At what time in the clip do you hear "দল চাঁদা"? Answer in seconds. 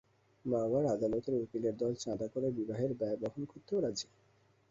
1.77-2.27